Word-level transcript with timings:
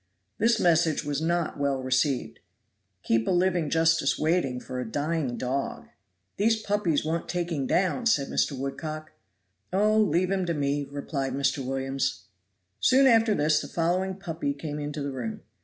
This 0.39 0.59
message 0.59 1.03
was 1.05 1.21
not 1.21 1.59
well 1.59 1.79
received. 1.83 2.39
Keep 3.03 3.27
a 3.27 3.29
living 3.29 3.69
justice 3.69 4.17
waiting 4.17 4.59
for 4.59 4.79
a 4.79 4.91
dying 4.91 5.37
dog! 5.37 5.89
"These 6.37 6.63
puppies 6.63 7.05
want 7.05 7.29
taking 7.29 7.67
down," 7.67 8.07
said 8.07 8.27
Mr. 8.29 8.53
Woodcock. 8.57 9.11
"Oh, 9.71 9.99
leave 9.99 10.31
him 10.31 10.47
to 10.47 10.55
me," 10.55 10.87
replied 10.89 11.33
Mr. 11.33 11.63
Williams. 11.63 12.23
Soon 12.79 13.05
after 13.05 13.35
this 13.35 13.61
the 13.61 13.67
following 13.67 14.15
puppy 14.15 14.55
came 14.55 14.79
into 14.79 15.03
the 15.03 15.11
room. 15.11 15.41